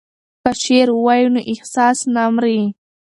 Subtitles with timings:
[0.43, 2.59] که شعر ووایو نو احساس نه مري.